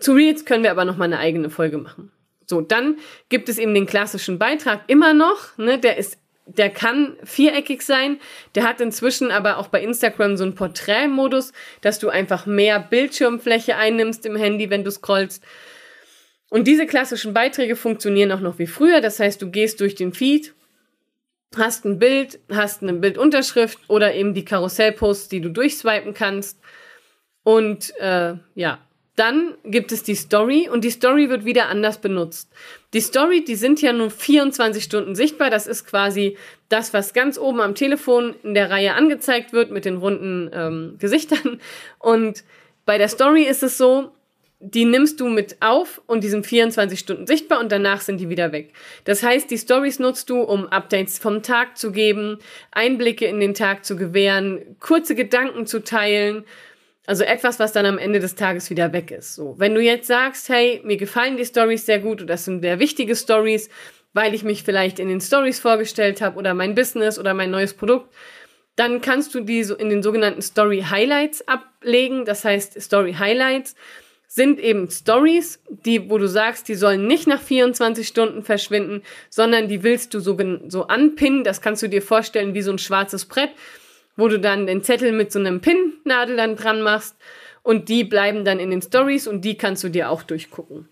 zu 0.00 0.12
Reels 0.14 0.44
können 0.44 0.64
wir 0.64 0.72
aber 0.72 0.84
noch 0.84 0.96
mal 0.96 1.04
eine 1.04 1.18
eigene 1.18 1.50
Folge 1.50 1.78
machen. 1.78 2.10
So, 2.46 2.60
dann 2.60 2.98
gibt 3.28 3.48
es 3.48 3.58
eben 3.58 3.74
den 3.74 3.86
klassischen 3.86 4.38
Beitrag 4.38 4.82
immer 4.88 5.14
noch, 5.14 5.56
ne, 5.56 5.78
der 5.78 5.96
ist 5.96 6.18
der 6.46 6.70
kann 6.70 7.16
viereckig 7.24 7.82
sein. 7.82 8.20
Der 8.54 8.64
hat 8.64 8.80
inzwischen 8.80 9.30
aber 9.30 9.58
auch 9.58 9.68
bei 9.68 9.82
Instagram 9.82 10.36
so 10.36 10.44
einen 10.44 10.54
Porträtmodus, 10.54 11.52
dass 11.80 11.98
du 11.98 12.10
einfach 12.10 12.46
mehr 12.46 12.78
Bildschirmfläche 12.80 13.76
einnimmst 13.76 14.26
im 14.26 14.36
Handy, 14.36 14.70
wenn 14.70 14.84
du 14.84 14.90
scrollst. 14.90 15.42
Und 16.50 16.68
diese 16.68 16.86
klassischen 16.86 17.34
Beiträge 17.34 17.76
funktionieren 17.76 18.30
auch 18.30 18.40
noch 18.40 18.58
wie 18.58 18.66
früher. 18.66 19.00
Das 19.00 19.18
heißt, 19.18 19.40
du 19.40 19.50
gehst 19.50 19.80
durch 19.80 19.94
den 19.94 20.12
Feed, 20.12 20.54
hast 21.56 21.84
ein 21.84 21.98
Bild, 21.98 22.38
hast 22.52 22.82
eine 22.82 22.92
Bildunterschrift 22.92 23.78
oder 23.88 24.14
eben 24.14 24.34
die 24.34 24.44
Karussellposts, 24.44 25.28
die 25.28 25.40
du 25.40 25.48
durchswipen 25.48 26.14
kannst. 26.14 26.60
Und 27.42 27.96
äh, 27.98 28.34
ja, 28.54 28.78
dann 29.16 29.54
gibt 29.64 29.92
es 29.92 30.02
die 30.02 30.16
Story 30.16 30.68
und 30.68 30.82
die 30.82 30.90
Story 30.90 31.28
wird 31.28 31.44
wieder 31.44 31.68
anders 31.68 31.98
benutzt. 32.00 32.50
Die 32.94 33.00
Story, 33.00 33.44
die 33.44 33.54
sind 33.54 33.80
ja 33.80 33.92
nur 33.92 34.10
24 34.10 34.82
Stunden 34.82 35.14
sichtbar. 35.14 35.50
Das 35.50 35.66
ist 35.66 35.86
quasi 35.86 36.36
das, 36.68 36.92
was 36.92 37.12
ganz 37.12 37.38
oben 37.38 37.60
am 37.60 37.76
Telefon 37.76 38.34
in 38.42 38.54
der 38.54 38.70
Reihe 38.70 38.94
angezeigt 38.94 39.52
wird 39.52 39.70
mit 39.70 39.84
den 39.84 39.98
runden 39.98 40.50
ähm, 40.52 40.96
Gesichtern. 40.98 41.60
Und 42.00 42.42
bei 42.84 42.98
der 42.98 43.08
Story 43.08 43.44
ist 43.44 43.62
es 43.62 43.78
so, 43.78 44.10
die 44.58 44.84
nimmst 44.84 45.20
du 45.20 45.28
mit 45.28 45.58
auf 45.60 46.00
und 46.06 46.24
die 46.24 46.28
sind 46.28 46.46
24 46.46 46.98
Stunden 46.98 47.26
sichtbar 47.26 47.60
und 47.60 47.70
danach 47.70 48.00
sind 48.00 48.18
die 48.18 48.30
wieder 48.30 48.50
weg. 48.50 48.72
Das 49.04 49.22
heißt, 49.22 49.50
die 49.50 49.58
Stories 49.58 49.98
nutzt 49.98 50.30
du, 50.30 50.40
um 50.40 50.66
Updates 50.68 51.18
vom 51.18 51.42
Tag 51.42 51.76
zu 51.76 51.92
geben, 51.92 52.38
Einblicke 52.70 53.26
in 53.26 53.40
den 53.40 53.54
Tag 53.54 53.84
zu 53.84 53.94
gewähren, 53.94 54.76
kurze 54.80 55.14
Gedanken 55.14 55.66
zu 55.66 55.84
teilen 55.84 56.44
also 57.06 57.24
etwas, 57.24 57.58
was 57.58 57.72
dann 57.72 57.86
am 57.86 57.98
Ende 57.98 58.18
des 58.18 58.34
Tages 58.34 58.70
wieder 58.70 58.92
weg 58.92 59.10
ist. 59.10 59.34
So, 59.34 59.54
wenn 59.58 59.74
du 59.74 59.80
jetzt 59.80 60.06
sagst, 60.06 60.48
hey, 60.48 60.80
mir 60.84 60.96
gefallen 60.96 61.36
die 61.36 61.44
Stories 61.44 61.84
sehr 61.84 61.98
gut 61.98 62.22
und 62.22 62.28
das 62.28 62.44
sind 62.44 62.62
sehr 62.62 62.78
wichtige 62.78 63.14
Stories, 63.14 63.68
weil 64.14 64.34
ich 64.34 64.42
mich 64.42 64.62
vielleicht 64.62 64.98
in 64.98 65.08
den 65.08 65.20
Stories 65.20 65.60
vorgestellt 65.60 66.22
habe 66.22 66.38
oder 66.38 66.54
mein 66.54 66.74
Business 66.74 67.18
oder 67.18 67.34
mein 67.34 67.50
neues 67.50 67.74
Produkt, 67.74 68.14
dann 68.76 69.00
kannst 69.00 69.34
du 69.34 69.40
die 69.40 69.62
so 69.64 69.74
in 69.74 69.90
den 69.90 70.02
sogenannten 70.02 70.42
Story 70.42 70.84
Highlights 70.88 71.46
ablegen. 71.46 72.24
Das 72.24 72.44
heißt, 72.44 72.80
Story 72.80 73.14
Highlights 73.14 73.76
sind 74.26 74.58
eben 74.58 74.90
Stories, 74.90 75.60
die, 75.68 76.10
wo 76.10 76.18
du 76.18 76.26
sagst, 76.26 76.66
die 76.68 76.74
sollen 76.74 77.06
nicht 77.06 77.28
nach 77.28 77.40
24 77.40 78.08
Stunden 78.08 78.42
verschwinden, 78.42 79.02
sondern 79.30 79.68
die 79.68 79.84
willst 79.84 80.12
du 80.14 80.20
so, 80.20 80.36
so 80.66 80.86
anpinnen. 80.88 81.44
Das 81.44 81.60
kannst 81.60 81.82
du 81.82 81.88
dir 81.88 82.02
vorstellen 82.02 82.54
wie 82.54 82.62
so 82.62 82.72
ein 82.72 82.78
schwarzes 82.78 83.26
Brett 83.26 83.50
wo 84.16 84.28
du 84.28 84.38
dann 84.38 84.66
den 84.66 84.82
Zettel 84.82 85.12
mit 85.12 85.32
so 85.32 85.38
einem 85.38 85.60
Pinnadel 85.60 86.36
dann 86.36 86.56
dran 86.56 86.82
machst 86.82 87.16
und 87.62 87.88
die 87.88 88.04
bleiben 88.04 88.44
dann 88.44 88.60
in 88.60 88.70
den 88.70 88.82
Stories 88.82 89.26
und 89.26 89.44
die 89.44 89.56
kannst 89.56 89.84
du 89.84 89.88
dir 89.88 90.10
auch 90.10 90.22
durchgucken. 90.22 90.88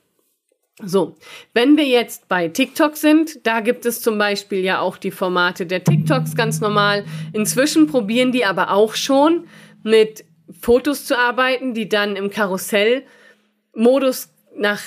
So, 0.85 1.17
wenn 1.53 1.77
wir 1.77 1.85
jetzt 1.85 2.29
bei 2.29 2.49
TikTok 2.49 2.97
sind, 2.97 3.47
da 3.47 3.61
gibt 3.61 3.85
es 3.85 4.01
zum 4.01 4.19
Beispiel 4.19 4.61
ja 4.61 4.81
auch 4.81 4.97
die 4.97 5.11
Formate 5.11 5.67
der 5.67 5.85
TikToks 5.85 6.35
ganz 6.35 6.61
normal. 6.61 7.05
Inzwischen 7.33 7.87
probieren 7.87 8.33
die 8.33 8.45
aber 8.45 8.71
auch 8.71 8.95
schon 8.95 9.47
mit 9.83 10.25
Fotos 10.61 11.05
zu 11.05 11.17
arbeiten, 11.17 11.75
die 11.75 11.89
dann 11.89 12.17
im 12.17 12.31
Karussellmodus 12.31 14.31
nach 14.57 14.83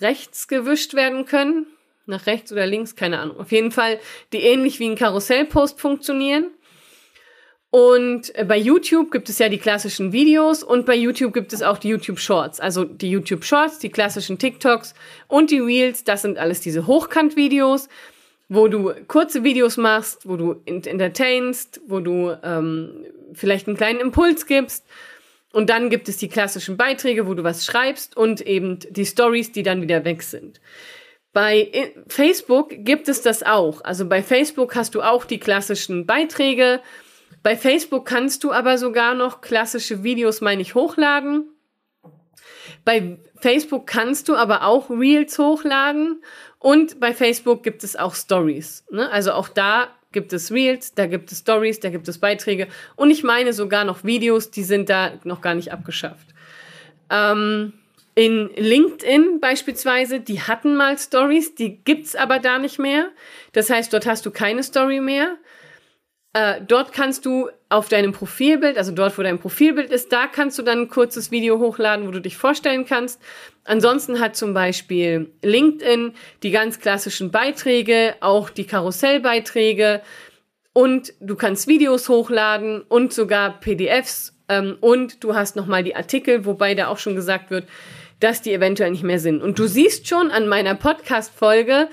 rechts 0.00 0.48
gewischt 0.48 0.94
werden 0.94 1.26
können. 1.26 1.66
Nach 2.06 2.26
rechts 2.26 2.52
oder 2.52 2.66
links, 2.66 2.96
keine 2.96 3.18
Ahnung. 3.18 3.38
Auf 3.38 3.52
jeden 3.52 3.70
Fall, 3.70 3.98
die 4.32 4.38
ähnlich 4.38 4.80
wie 4.80 4.88
ein 4.88 4.96
Karussellpost 4.96 5.80
funktionieren. 5.80 6.46
Und 7.74 8.32
äh, 8.36 8.44
bei 8.44 8.56
YouTube 8.56 9.10
gibt 9.10 9.28
es 9.28 9.40
ja 9.40 9.48
die 9.48 9.58
klassischen 9.58 10.12
Videos 10.12 10.62
und 10.62 10.86
bei 10.86 10.94
YouTube 10.94 11.34
gibt 11.34 11.52
es 11.52 11.60
auch 11.60 11.76
die 11.76 11.88
YouTube 11.88 12.20
Shorts. 12.20 12.60
Also 12.60 12.84
die 12.84 13.10
YouTube 13.10 13.42
Shorts, 13.42 13.80
die 13.80 13.88
klassischen 13.88 14.38
TikToks 14.38 14.94
und 15.26 15.50
die 15.50 15.58
Reels, 15.58 16.04
das 16.04 16.22
sind 16.22 16.38
alles 16.38 16.60
diese 16.60 16.86
Hochkant-Videos, 16.86 17.88
wo 18.48 18.68
du 18.68 18.94
kurze 19.08 19.42
Videos 19.42 19.76
machst, 19.76 20.20
wo 20.24 20.36
du 20.36 20.62
entertainst, 20.66 21.80
wo 21.88 21.98
du 21.98 22.36
ähm, 22.44 23.06
vielleicht 23.32 23.66
einen 23.66 23.76
kleinen 23.76 23.98
Impuls 23.98 24.46
gibst. 24.46 24.86
Und 25.52 25.68
dann 25.68 25.90
gibt 25.90 26.08
es 26.08 26.16
die 26.16 26.28
klassischen 26.28 26.76
Beiträge, 26.76 27.26
wo 27.26 27.34
du 27.34 27.42
was 27.42 27.66
schreibst 27.66 28.16
und 28.16 28.40
eben 28.40 28.78
die 28.88 29.04
Stories, 29.04 29.50
die 29.50 29.64
dann 29.64 29.82
wieder 29.82 30.04
weg 30.04 30.22
sind. 30.22 30.60
Bei 31.32 31.92
Facebook 32.06 32.72
gibt 32.84 33.08
es 33.08 33.20
das 33.20 33.42
auch. 33.42 33.80
Also 33.82 34.08
bei 34.08 34.22
Facebook 34.22 34.76
hast 34.76 34.94
du 34.94 35.02
auch 35.02 35.24
die 35.24 35.40
klassischen 35.40 36.06
Beiträge, 36.06 36.80
bei 37.44 37.58
Facebook 37.58 38.06
kannst 38.06 38.42
du 38.42 38.52
aber 38.52 38.78
sogar 38.78 39.14
noch 39.14 39.42
klassische 39.42 40.02
Videos, 40.02 40.40
meine 40.40 40.62
ich, 40.62 40.74
hochladen. 40.74 41.50
Bei 42.86 43.18
Facebook 43.36 43.86
kannst 43.86 44.30
du 44.30 44.34
aber 44.34 44.64
auch 44.64 44.88
Reels 44.88 45.38
hochladen 45.38 46.22
und 46.58 46.98
bei 47.00 47.12
Facebook 47.12 47.62
gibt 47.62 47.84
es 47.84 47.96
auch 47.96 48.14
Stories. 48.14 48.84
Ne? 48.90 49.10
Also 49.10 49.32
auch 49.32 49.48
da 49.48 49.88
gibt 50.10 50.32
es 50.32 50.52
Reels, 50.52 50.94
da 50.94 51.06
gibt 51.06 51.30
es 51.32 51.40
Stories, 51.40 51.80
da 51.80 51.90
gibt 51.90 52.08
es 52.08 52.18
Beiträge 52.18 52.66
und 52.96 53.10
ich 53.10 53.22
meine 53.22 53.52
sogar 53.52 53.84
noch 53.84 54.04
Videos, 54.04 54.50
die 54.50 54.64
sind 54.64 54.88
da 54.88 55.12
noch 55.24 55.42
gar 55.42 55.54
nicht 55.54 55.70
abgeschafft. 55.70 56.28
Ähm, 57.10 57.74
in 58.14 58.48
LinkedIn 58.56 59.40
beispielsweise, 59.40 60.20
die 60.20 60.40
hatten 60.40 60.76
mal 60.76 60.96
Stories, 60.96 61.54
die 61.56 61.76
gibt's 61.84 62.16
aber 62.16 62.38
da 62.38 62.58
nicht 62.58 62.78
mehr. 62.78 63.10
Das 63.52 63.68
heißt, 63.68 63.92
dort 63.92 64.06
hast 64.06 64.24
du 64.24 64.30
keine 64.30 64.62
Story 64.62 65.00
mehr. 65.00 65.36
Äh, 66.34 66.60
dort 66.66 66.92
kannst 66.92 67.24
du 67.26 67.48
auf 67.68 67.88
deinem 67.88 68.10
Profilbild, 68.12 68.76
also 68.76 68.90
dort, 68.90 69.16
wo 69.16 69.22
dein 69.22 69.38
Profilbild 69.38 69.90
ist, 69.90 70.12
da 70.12 70.26
kannst 70.26 70.58
du 70.58 70.62
dann 70.62 70.80
ein 70.80 70.88
kurzes 70.88 71.30
Video 71.30 71.60
hochladen, 71.60 72.08
wo 72.08 72.10
du 72.10 72.20
dich 72.20 72.36
vorstellen 72.36 72.84
kannst. 72.86 73.22
Ansonsten 73.62 74.18
hat 74.18 74.34
zum 74.34 74.52
Beispiel 74.52 75.30
LinkedIn 75.42 76.12
die 76.42 76.50
ganz 76.50 76.80
klassischen 76.80 77.30
Beiträge, 77.30 78.16
auch 78.20 78.50
die 78.50 78.66
Karussellbeiträge 78.66 80.02
und 80.72 81.14
du 81.20 81.36
kannst 81.36 81.68
Videos 81.68 82.08
hochladen 82.08 82.82
und 82.82 83.12
sogar 83.12 83.60
PDFs 83.60 84.36
ähm, 84.48 84.76
und 84.80 85.22
du 85.22 85.36
hast 85.36 85.54
nochmal 85.54 85.84
die 85.84 85.94
Artikel, 85.94 86.44
wobei 86.46 86.74
da 86.74 86.88
auch 86.88 86.98
schon 86.98 87.14
gesagt 87.14 87.50
wird, 87.50 87.68
dass 88.18 88.42
die 88.42 88.52
eventuell 88.52 88.90
nicht 88.90 89.04
mehr 89.04 89.20
sind. 89.20 89.40
Und 89.40 89.58
du 89.60 89.68
siehst 89.68 90.08
schon 90.08 90.32
an 90.32 90.48
meiner 90.48 90.74
Podcast-Folge, 90.74 91.88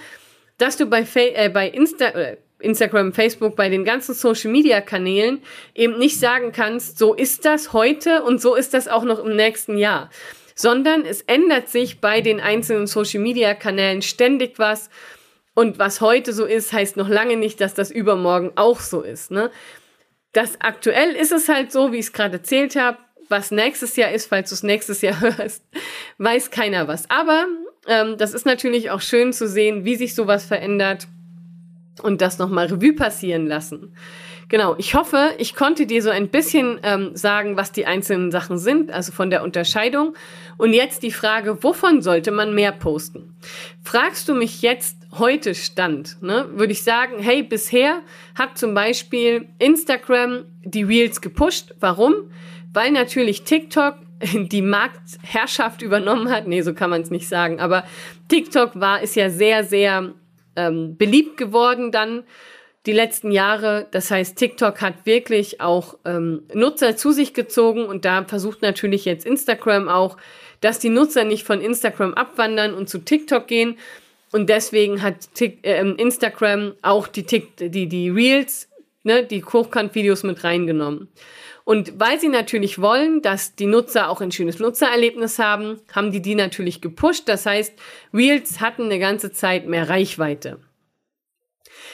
dass 0.57 0.77
du 0.77 0.87
bei, 0.87 1.05
äh, 1.13 1.49
bei 1.49 1.69
Insta, 1.69 2.05
äh, 2.05 2.37
Instagram, 2.61 3.13
Facebook, 3.13 3.55
bei 3.55 3.69
den 3.69 3.83
ganzen 3.83 4.13
Social 4.13 4.51
Media 4.51 4.81
Kanälen 4.81 5.41
eben 5.75 5.97
nicht 5.97 6.19
sagen 6.19 6.51
kannst, 6.51 6.97
so 6.97 7.13
ist 7.13 7.45
das 7.45 7.73
heute 7.73 8.23
und 8.23 8.41
so 8.41 8.55
ist 8.55 8.73
das 8.73 8.87
auch 8.87 9.03
noch 9.03 9.23
im 9.23 9.35
nächsten 9.35 9.77
Jahr. 9.77 10.09
Sondern 10.55 11.05
es 11.05 11.21
ändert 11.21 11.69
sich 11.69 11.99
bei 11.99 12.21
den 12.21 12.39
einzelnen 12.39 12.87
Social 12.87 13.21
Media 13.21 13.53
Kanälen 13.53 14.01
ständig 14.01 14.59
was. 14.59 14.89
Und 15.53 15.79
was 15.79 16.01
heute 16.01 16.33
so 16.33 16.45
ist, 16.45 16.71
heißt 16.71 16.97
noch 16.97 17.09
lange 17.09 17.35
nicht, 17.35 17.59
dass 17.61 17.73
das 17.73 17.91
übermorgen 17.91 18.51
auch 18.55 18.79
so 18.79 19.01
ist. 19.01 19.31
Ne? 19.31 19.51
Das 20.33 20.61
aktuell 20.61 21.11
ist 21.15 21.31
es 21.31 21.49
halt 21.49 21.71
so, 21.71 21.91
wie 21.91 21.97
ich 21.97 22.05
es 22.05 22.13
gerade 22.13 22.37
erzählt 22.37 22.75
habe. 22.75 22.97
Was 23.27 23.51
nächstes 23.51 23.95
Jahr 23.95 24.11
ist, 24.11 24.27
falls 24.27 24.49
du 24.49 24.55
es 24.55 24.63
nächstes 24.63 25.01
Jahr 25.01 25.19
hörst, 25.37 25.63
weiß 26.17 26.51
keiner 26.51 26.87
was. 26.87 27.09
Aber 27.09 27.47
ähm, 27.87 28.17
das 28.17 28.33
ist 28.33 28.45
natürlich 28.45 28.91
auch 28.91 29.01
schön 29.01 29.33
zu 29.33 29.47
sehen, 29.47 29.85
wie 29.85 29.95
sich 29.95 30.15
sowas 30.15 30.45
verändert 30.45 31.07
und 32.03 32.21
das 32.21 32.37
nochmal 32.39 32.67
Revue 32.67 32.93
passieren 32.93 33.47
lassen. 33.47 33.93
Genau, 34.51 34.75
ich 34.77 34.95
hoffe, 34.95 35.29
ich 35.37 35.55
konnte 35.55 35.85
dir 35.85 36.01
so 36.01 36.09
ein 36.09 36.27
bisschen 36.27 36.77
ähm, 36.83 37.11
sagen, 37.15 37.55
was 37.55 37.71
die 37.71 37.85
einzelnen 37.85 38.31
Sachen 38.31 38.57
sind, 38.57 38.91
also 38.91 39.13
von 39.13 39.29
der 39.29 39.43
Unterscheidung. 39.43 40.13
Und 40.57 40.73
jetzt 40.73 41.03
die 41.03 41.11
Frage, 41.11 41.63
wovon 41.63 42.01
sollte 42.01 42.31
man 42.31 42.53
mehr 42.53 42.73
posten? 42.73 43.33
Fragst 43.81 44.27
du 44.27 44.35
mich 44.35 44.61
jetzt 44.61 44.97
heute 45.17 45.55
Stand, 45.55 46.21
ne, 46.21 46.49
würde 46.51 46.73
ich 46.73 46.83
sagen, 46.83 47.19
hey, 47.19 47.43
bisher 47.43 48.01
hat 48.35 48.57
zum 48.57 48.73
Beispiel 48.73 49.47
Instagram 49.57 50.43
die 50.65 50.83
Reels 50.83 51.21
gepusht. 51.21 51.73
Warum? 51.79 52.13
Weil 52.73 52.91
natürlich 52.91 53.43
TikTok 53.43 53.95
die 54.33 54.61
Marktherrschaft 54.61 55.81
übernommen 55.81 56.29
hat. 56.29 56.47
Nee, 56.47 56.61
so 56.61 56.73
kann 56.73 56.89
man 56.89 57.01
es 57.01 57.09
nicht 57.09 57.29
sagen. 57.29 57.61
Aber 57.61 57.85
TikTok 58.27 58.71
war, 58.79 59.01
ist 59.01 59.15
ja 59.15 59.29
sehr, 59.29 59.63
sehr 59.63 60.13
ähm, 60.55 60.97
beliebt 60.97 61.37
geworden 61.37 61.91
dann 61.91 62.23
die 62.85 62.93
letzten 62.93 63.31
Jahre. 63.31 63.87
Das 63.91 64.09
heißt, 64.09 64.37
TikTok 64.37 64.81
hat 64.81 65.05
wirklich 65.05 65.61
auch 65.61 65.97
ähm, 66.05 66.43
Nutzer 66.53 66.95
zu 66.95 67.11
sich 67.11 67.33
gezogen 67.33 67.85
und 67.85 68.05
da 68.05 68.23
versucht 68.25 68.61
natürlich 68.61 69.05
jetzt 69.05 69.25
Instagram 69.25 69.87
auch, 69.87 70.17
dass 70.61 70.79
die 70.79 70.89
Nutzer 70.89 71.23
nicht 71.23 71.45
von 71.45 71.61
Instagram 71.61 72.13
abwandern 72.13 72.73
und 72.73 72.89
zu 72.89 72.99
TikTok 72.99 73.47
gehen. 73.47 73.77
Und 74.31 74.49
deswegen 74.49 75.01
hat 75.01 75.33
Tik 75.33 75.59
äh, 75.63 75.81
Instagram 75.81 76.73
auch 76.81 77.07
die, 77.07 77.23
Tik 77.23 77.57
die, 77.57 77.87
die 77.87 78.09
Reels, 78.09 78.69
ne, 79.03 79.23
die 79.23 79.43
Hochkant-Videos 79.43 80.23
mit 80.23 80.43
reingenommen. 80.43 81.09
Und 81.71 81.97
weil 81.97 82.19
sie 82.19 82.27
natürlich 82.27 82.81
wollen, 82.81 83.21
dass 83.21 83.55
die 83.55 83.65
Nutzer 83.65 84.09
auch 84.09 84.19
ein 84.19 84.33
schönes 84.33 84.59
Nutzererlebnis 84.59 85.39
haben, 85.39 85.79
haben 85.93 86.11
die 86.11 86.21
die 86.21 86.35
natürlich 86.35 86.81
gepusht. 86.81 87.29
Das 87.29 87.45
heißt, 87.45 87.73
Reels 88.13 88.59
hatten 88.59 88.83
eine 88.83 88.99
ganze 88.99 89.31
Zeit 89.31 89.67
mehr 89.67 89.87
Reichweite. 89.87 90.59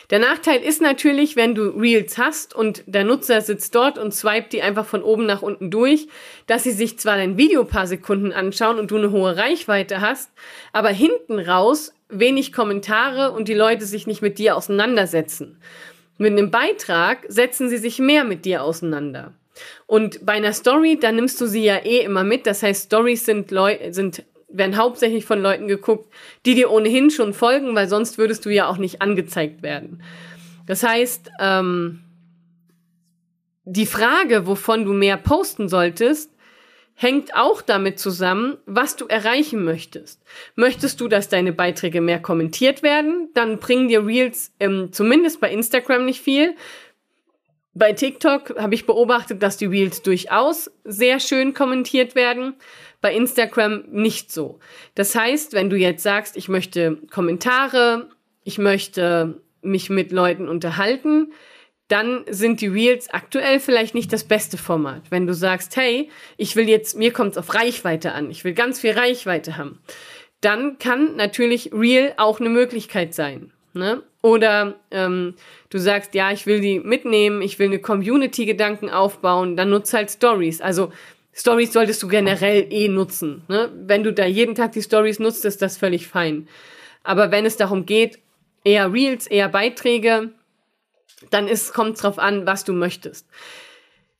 Der 0.10 0.18
Nachteil 0.18 0.64
ist 0.64 0.82
natürlich, 0.82 1.36
wenn 1.36 1.54
du 1.54 1.68
Reels 1.80 2.18
hast 2.18 2.56
und 2.56 2.86
der 2.88 3.04
Nutzer 3.04 3.40
sitzt 3.42 3.76
dort 3.76 4.00
und 4.00 4.16
swipet 4.16 4.52
die 4.52 4.64
einfach 4.64 4.88
von 4.88 5.04
oben 5.04 5.28
nach 5.28 5.44
unten 5.44 5.70
durch, 5.70 6.08
dass 6.48 6.64
sie 6.64 6.72
sich 6.72 6.98
zwar 6.98 7.18
dein 7.18 7.38
Video 7.38 7.64
paar 7.64 7.86
Sekunden 7.86 8.32
anschauen 8.32 8.80
und 8.80 8.90
du 8.90 8.98
eine 8.98 9.12
hohe 9.12 9.38
Reichweite 9.38 10.02
hast, 10.02 10.32
aber 10.74 10.90
hinten 10.90 11.38
raus 11.38 11.94
wenig 12.10 12.52
Kommentare 12.52 13.32
und 13.32 13.48
die 13.48 13.54
Leute 13.54 13.86
sich 13.86 14.08
nicht 14.08 14.24
mit 14.24 14.40
dir 14.40 14.58
auseinandersetzen. 14.58 15.62
Mit 16.18 16.32
einem 16.32 16.50
Beitrag 16.50 17.28
setzen 17.28 17.70
sie 17.70 17.78
sich 17.78 18.00
mehr 18.00 18.24
mit 18.24 18.44
dir 18.44 18.64
auseinander. 18.64 19.36
Und 19.86 20.26
bei 20.26 20.34
einer 20.34 20.54
Story, 20.54 20.98
da 21.00 21.12
nimmst 21.12 21.40
du 21.42 21.48
sie 21.48 21.64
ja 21.64 21.78
eh 21.78 22.00
immer 22.00 22.24
mit. 22.24 22.46
Das 22.46 22.64
heißt, 22.64 22.86
Stories 22.86 23.26
sind, 23.26 23.52
Leu 23.52 23.78
sind 23.92 24.24
werden 24.50 24.78
hauptsächlich 24.78 25.26
von 25.26 25.42
Leuten 25.42 25.68
geguckt, 25.68 26.12
die 26.46 26.56
dir 26.56 26.72
ohnehin 26.72 27.12
schon 27.12 27.34
folgen, 27.34 27.76
weil 27.76 27.88
sonst 27.88 28.18
würdest 28.18 28.46
du 28.46 28.50
ja 28.50 28.68
auch 28.68 28.78
nicht 28.78 29.02
angezeigt 29.02 29.62
werden. 29.62 30.02
Das 30.66 30.84
heißt, 30.84 31.30
ähm, 31.40 32.02
die 33.66 33.86
Frage, 33.86 34.48
wovon 34.48 34.86
du 34.86 34.94
mehr 34.94 35.18
posten 35.18 35.68
solltest, 35.68 36.32
hängt 36.94 37.36
auch 37.36 37.62
damit 37.62 38.00
zusammen, 38.00 38.58
was 38.66 38.96
du 38.96 39.06
erreichen 39.06 39.64
möchtest. 39.64 40.22
Möchtest 40.56 41.00
du, 41.00 41.08
dass 41.08 41.30
deine 41.30 41.54
Beiträge 41.54 42.02
mehr 42.02 42.20
kommentiert 42.20 42.82
werden? 42.82 43.30
Dann 43.34 43.60
bringen 43.60 43.88
dir 43.88 44.06
Reels 44.06 44.52
ähm, 44.60 44.90
zumindest 44.92 45.40
bei 45.40 45.52
Instagram 45.52 46.06
nicht 46.06 46.22
viel. 46.22 46.56
Bei 47.78 47.94
TikTok 47.94 48.58
habe 48.58 48.74
ich 48.74 48.88
beobachtet, 48.88 49.44
dass 49.44 49.58
die 49.58 49.68
Reels 49.68 50.02
durchaus 50.02 50.72
sehr 50.84 51.20
schön 51.20 51.54
kommentiert 51.54 52.16
werden. 52.16 52.56
Bei 53.02 53.14
Instagram 53.14 53.84
nicht 53.92 54.32
so. 54.32 54.60
Das 54.96 55.14
heißt, 55.14 55.54
wenn 55.54 55.70
du 55.70 55.76
jetzt 55.76 56.02
sagst, 56.02 56.38
ich 56.38 56.50
möchte 56.50 56.98
Kommentare, 57.12 58.10
ich 58.44 58.58
möchte 58.58 59.42
mich 59.62 59.92
mit 59.92 60.12
Leuten 60.12 60.50
unterhalten, 60.50 61.34
dann 61.88 62.26
sind 62.28 62.62
die 62.62 62.68
Reels 62.68 63.12
aktuell 63.12 63.60
vielleicht 63.60 63.94
nicht 63.94 64.12
das 64.12 64.24
beste 64.24 64.58
Format. 64.58 65.04
Wenn 65.12 65.28
du 65.28 65.36
sagst, 65.36 65.78
hey, 65.78 66.10
ich 66.36 66.56
will 66.56 66.68
jetzt, 66.68 66.98
mir 66.98 67.14
kommt 67.14 67.34
es 67.34 67.38
auf 67.38 67.54
Reichweite 67.54 68.14
an, 68.14 68.32
ich 68.32 68.44
will 68.44 68.54
ganz 68.54 68.80
viel 68.80 68.94
Reichweite 68.94 69.56
haben, 69.56 69.80
dann 70.42 70.80
kann 70.80 71.16
natürlich 71.16 71.72
Reel 71.74 72.14
auch 72.18 72.40
eine 72.40 72.50
Möglichkeit 72.50 73.14
sein. 73.14 73.54
Ne? 73.74 74.02
Oder 74.24 74.80
ähm, 74.90 75.36
du 75.70 75.80
sagst, 75.80 76.14
ja, 76.14 76.32
ich 76.32 76.46
will 76.46 76.62
die 76.62 76.80
mitnehmen, 76.80 77.42
ich 77.42 77.60
will 77.60 77.68
eine 77.68 77.80
Community-Gedanken 77.80 78.90
aufbauen, 78.90 79.56
dann 79.56 79.70
nutze 79.70 79.98
halt 79.98 80.12
Stories. 80.12 80.62
Also 80.62 80.92
Stories 81.34 81.74
solltest 81.74 82.02
du 82.02 82.08
generell 82.08 82.68
eh 82.72 82.88
nutzen. 82.88 83.44
Ne? 83.48 83.72
Wenn 83.76 84.04
du 84.04 84.12
da 84.12 84.26
jeden 84.26 84.56
Tag 84.56 84.72
die 84.72 84.82
Stories 84.82 85.20
nutzt, 85.20 85.46
ist 85.46 85.62
das 85.62 85.78
völlig 85.78 86.08
fein. 86.08 86.48
Aber 87.04 87.32
wenn 87.32 87.46
es 87.46 87.58
darum 87.58 87.86
geht, 87.86 88.20
eher 88.64 88.92
Reels, 88.92 89.28
eher 89.28 89.50
Beiträge, 89.50 90.32
dann 91.30 91.50
kommt 91.74 91.96
es 91.96 92.02
drauf 92.02 92.20
an, 92.20 92.46
was 92.46 92.64
du 92.64 92.74
möchtest. 92.74 93.28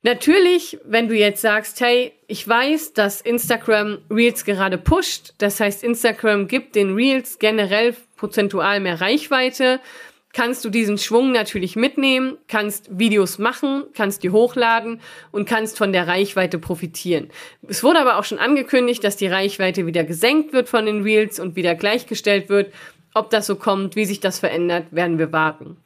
Natürlich, 0.02 0.78
wenn 0.84 1.08
du 1.08 1.14
jetzt 1.16 1.42
sagst, 1.42 1.80
hey, 1.80 2.12
ich 2.28 2.46
weiß, 2.46 2.92
dass 2.92 3.20
Instagram 3.20 3.98
Reels 4.10 4.44
gerade 4.44 4.78
pusht, 4.78 5.34
das 5.38 5.58
heißt, 5.58 5.82
Instagram 5.82 6.46
gibt 6.46 6.76
den 6.76 6.94
Reels 6.94 7.40
generell 7.40 7.96
prozentual 8.16 8.78
mehr 8.78 9.00
Reichweite, 9.00 9.80
kannst 10.32 10.64
du 10.64 10.70
diesen 10.70 10.98
Schwung 10.98 11.32
natürlich 11.32 11.74
mitnehmen, 11.76 12.36
kannst 12.48 12.98
Videos 12.98 13.38
machen, 13.38 13.84
kannst 13.94 14.22
die 14.22 14.30
hochladen 14.30 15.00
und 15.30 15.48
kannst 15.48 15.78
von 15.78 15.92
der 15.92 16.06
Reichweite 16.06 16.58
profitieren. 16.58 17.30
Es 17.66 17.82
wurde 17.82 18.00
aber 18.00 18.18
auch 18.18 18.24
schon 18.24 18.38
angekündigt, 18.38 19.02
dass 19.02 19.16
die 19.16 19.26
Reichweite 19.26 19.86
wieder 19.86 20.04
gesenkt 20.04 20.52
wird 20.52 20.68
von 20.68 20.86
den 20.86 21.02
Reels 21.02 21.40
und 21.40 21.56
wieder 21.56 21.74
gleichgestellt 21.74 22.48
wird. 22.48 22.72
Ob 23.14 23.30
das 23.30 23.46
so 23.46 23.56
kommt, 23.56 23.96
wie 23.96 24.04
sich 24.04 24.20
das 24.20 24.38
verändert, 24.38 24.86
werden 24.90 25.18
wir 25.18 25.32
warten. 25.32 25.78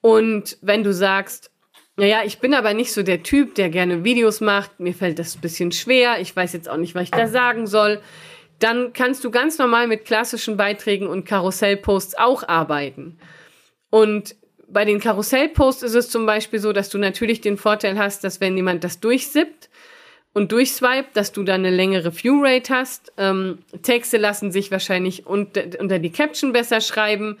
Und 0.00 0.58
wenn 0.60 0.82
du 0.82 0.92
sagst, 0.92 1.50
naja, 1.96 2.22
ich 2.24 2.40
bin 2.40 2.54
aber 2.54 2.74
nicht 2.74 2.92
so 2.92 3.02
der 3.02 3.22
Typ, 3.22 3.54
der 3.54 3.70
gerne 3.70 4.02
Videos 4.02 4.40
macht. 4.40 4.80
Mir 4.80 4.94
fällt 4.94 5.18
das 5.18 5.36
ein 5.36 5.40
bisschen 5.40 5.70
schwer. 5.70 6.20
Ich 6.20 6.34
weiß 6.34 6.52
jetzt 6.52 6.68
auch 6.68 6.76
nicht, 6.76 6.94
was 6.94 7.04
ich 7.04 7.10
da 7.12 7.28
sagen 7.28 7.68
soll. 7.68 8.00
Dann 8.58 8.92
kannst 8.92 9.22
du 9.24 9.30
ganz 9.30 9.58
normal 9.58 9.86
mit 9.86 10.04
klassischen 10.04 10.56
Beiträgen 10.56 11.06
und 11.06 11.24
Karussellposts 11.24 12.16
auch 12.16 12.46
arbeiten. 12.48 13.18
Und 13.94 14.34
bei 14.66 14.84
den 14.84 14.98
Karussellposts 14.98 15.84
ist 15.84 15.94
es 15.94 16.10
zum 16.10 16.26
Beispiel 16.26 16.58
so, 16.58 16.72
dass 16.72 16.90
du 16.90 16.98
natürlich 16.98 17.40
den 17.40 17.56
Vorteil 17.56 17.96
hast, 17.96 18.24
dass 18.24 18.40
wenn 18.40 18.56
jemand 18.56 18.82
das 18.82 18.98
durchsippt 18.98 19.70
und 20.32 20.50
durchswiped, 20.50 21.16
dass 21.16 21.30
du 21.30 21.44
dann 21.44 21.64
eine 21.64 21.70
längere 21.70 22.12
View-Rate 22.12 22.74
hast. 22.74 23.12
Ähm, 23.18 23.58
Texte 23.82 24.16
lassen 24.16 24.50
sich 24.50 24.72
wahrscheinlich 24.72 25.28
unter, 25.28 25.62
unter 25.78 26.00
die 26.00 26.10
Caption 26.10 26.52
besser 26.52 26.80
schreiben, 26.80 27.38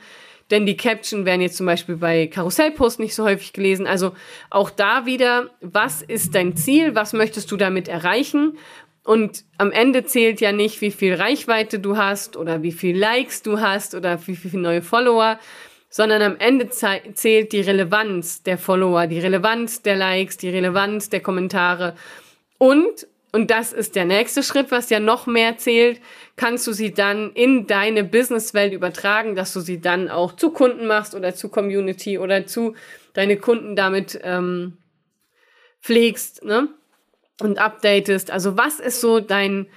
denn 0.52 0.64
die 0.64 0.76
Caption 0.76 1.24
werden 1.24 1.40
jetzt 1.40 1.56
zum 1.56 1.66
Beispiel 1.66 1.96
bei 1.96 2.28
Karussellposts 2.28 3.00
nicht 3.00 3.16
so 3.16 3.24
häufig 3.24 3.52
gelesen. 3.52 3.88
Also 3.88 4.12
auch 4.48 4.70
da 4.70 5.06
wieder, 5.06 5.50
was 5.60 6.02
ist 6.02 6.36
dein 6.36 6.56
Ziel? 6.56 6.94
Was 6.94 7.14
möchtest 7.14 7.50
du 7.50 7.56
damit 7.56 7.88
erreichen? 7.88 8.58
Und 9.02 9.44
am 9.58 9.72
Ende 9.72 10.04
zählt 10.04 10.40
ja 10.40 10.52
nicht, 10.52 10.80
wie 10.82 10.92
viel 10.92 11.14
Reichweite 11.14 11.80
du 11.80 11.96
hast 11.96 12.36
oder 12.36 12.62
wie 12.62 12.70
viel 12.70 12.96
Likes 12.96 13.42
du 13.42 13.58
hast 13.58 13.96
oder 13.96 14.24
wie 14.28 14.36
viele 14.36 14.62
neue 14.62 14.82
Follower, 14.82 15.40
sondern 15.96 16.22
am 16.22 16.36
Ende 16.40 16.70
zählt 16.70 17.52
die 17.52 17.60
Relevanz 17.60 18.42
der 18.42 18.58
Follower, 18.58 19.06
die 19.06 19.20
Relevanz 19.20 19.80
der 19.80 19.94
Likes, 19.94 20.36
die 20.36 20.48
Relevanz 20.48 21.08
der 21.08 21.20
Kommentare. 21.20 21.94
Und, 22.58 23.06
und 23.30 23.52
das 23.52 23.72
ist 23.72 23.94
der 23.94 24.04
nächste 24.04 24.42
Schritt, 24.42 24.72
was 24.72 24.90
ja 24.90 24.98
noch 24.98 25.28
mehr 25.28 25.56
zählt, 25.56 26.00
kannst 26.34 26.66
du 26.66 26.72
sie 26.72 26.92
dann 26.92 27.30
in 27.34 27.68
deine 27.68 28.02
Businesswelt 28.02 28.72
übertragen, 28.72 29.36
dass 29.36 29.52
du 29.52 29.60
sie 29.60 29.80
dann 29.80 30.08
auch 30.08 30.34
zu 30.34 30.50
Kunden 30.50 30.88
machst 30.88 31.14
oder 31.14 31.32
zu 31.36 31.48
Community 31.48 32.18
oder 32.18 32.44
zu 32.44 32.74
deine 33.12 33.36
Kunden 33.36 33.76
damit 33.76 34.18
ähm, 34.24 34.78
pflegst 35.80 36.44
ne? 36.44 36.70
und 37.40 37.60
updatest. 37.60 38.32
Also 38.32 38.56
was 38.56 38.80
ist 38.80 39.00
so 39.00 39.20
dein, 39.20 39.68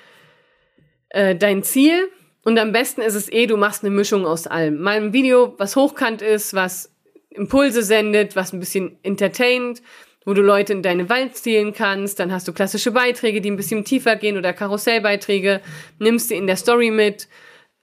äh, 1.09 1.35
dein 1.35 1.61
Ziel? 1.61 2.09
Und 2.47 2.57
am 2.59 2.71
besten 2.71 3.01
ist 3.01 3.13
es 3.13 3.29
eh, 3.29 3.45
du 3.45 3.57
machst 3.57 3.83
eine 3.83 3.93
Mischung 3.93 4.25
aus 4.25 4.47
allem. 4.47 4.79
Mal 4.79 4.95
ein 4.95 5.11
Video, 5.11 5.53
was 5.57 5.75
hochkant 5.75 6.21
ist, 6.21 6.53
was 6.53 6.95
Impulse 7.29 7.83
sendet, 7.83 8.37
was 8.37 8.53
ein 8.53 8.61
bisschen 8.61 8.97
entertaint, 9.03 9.81
wo 10.23 10.33
du 10.33 10.41
Leute 10.41 10.71
in 10.71 10.81
deine 10.81 11.09
Welt 11.09 11.35
zielen 11.35 11.73
kannst. 11.73 12.21
Dann 12.21 12.31
hast 12.31 12.47
du 12.47 12.53
klassische 12.53 12.91
Beiträge, 12.91 13.41
die 13.41 13.51
ein 13.51 13.57
bisschen 13.57 13.83
tiefer 13.83 14.15
gehen 14.15 14.37
oder 14.37 14.53
Karussellbeiträge, 14.53 15.59
nimmst 15.99 16.31
du 16.31 16.35
in 16.35 16.47
der 16.47 16.55
Story 16.55 16.89
mit. 16.89 17.27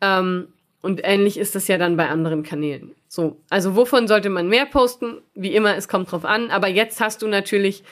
Ähm, 0.00 0.49
und 0.80 1.02
ähnlich 1.04 1.37
ist 1.37 1.54
das 1.54 1.68
ja 1.68 1.76
dann 1.76 1.99
bei 1.99 2.09
anderen 2.09 2.42
Kanälen. 2.42 2.94
So, 3.06 3.42
also 3.50 3.76
wovon 3.76 4.09
sollte 4.09 4.30
man 4.30 4.49
mehr 4.49 4.64
posten? 4.64 5.21
Wie 5.35 5.54
immer, 5.54 5.76
es 5.76 5.88
kommt 5.88 6.11
drauf 6.11 6.25
an. 6.25 6.50
Aber 6.50 6.68
jetzt 6.68 7.02
hast 7.02 7.21
du 7.21 7.28
natürlich 7.28 7.85